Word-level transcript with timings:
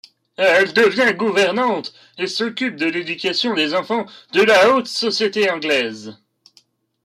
Elle 0.35 0.73
devient 0.73 1.13
gouvernante 1.15 1.93
et 2.17 2.25
s'occupe 2.25 2.75
de 2.75 2.87
l'éducation 2.87 3.53
des 3.53 3.75
enfants 3.75 4.07
de 4.33 4.41
la 4.41 4.71
haute 4.75 4.87
société 4.87 5.47
anglaise. 5.51 6.17